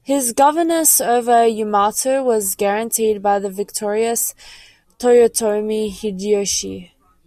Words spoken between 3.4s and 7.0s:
the victorious Toyotomi Hideyoshi.